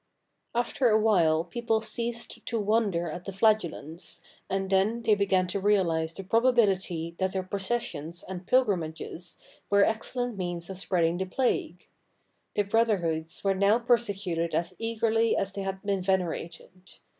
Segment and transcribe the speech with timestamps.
[0.55, 5.59] After a while people ceased to wonder at the Flagellants, and then they began to
[5.59, 9.37] realize the probability that their pro cessions and pilgrimages
[9.69, 11.87] were excellent means of spread ing the plague.
[12.55, 16.93] The brotherhoods were now persecuted as eagerly as they had been venerated.